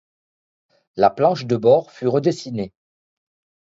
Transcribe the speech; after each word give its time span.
La 0.95 1.11
planche 1.11 1.45
de 1.45 1.55
bord 1.55 1.91
fut 1.91 2.07
redessinée. 2.07 2.73